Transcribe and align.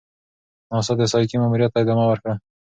ناسا 0.73 0.93
د 0.97 1.01
سایکي 1.11 1.35
ماموریت 1.41 1.71
ته 1.73 1.79
ادامه 1.83 2.05
ورکوي. 2.07 2.35